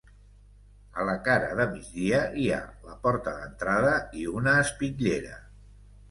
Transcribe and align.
A 1.01 1.03
la 1.07 1.13
cara 1.25 1.49
de 1.59 1.65
migdia 1.73 2.21
hi 2.43 2.45
ha 2.55 2.61
la 2.87 2.95
porta 3.03 3.33
d'entrada 3.41 3.91
i 4.23 4.25
una 4.39 4.55
espitllera. 4.63 5.37